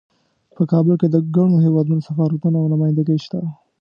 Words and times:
په 0.55 0.61
کابل 0.71 0.95
کې 1.01 1.07
د 1.09 1.17
ګڼو 1.35 1.55
هیوادونو 1.65 2.05
سفارتونه 2.07 2.57
او 2.59 2.71
نمایندګۍ 2.73 3.17
شته 3.25 3.39